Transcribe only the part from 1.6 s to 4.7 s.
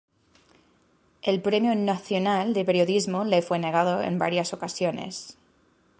Nacional de Periodismo le fue negado en varias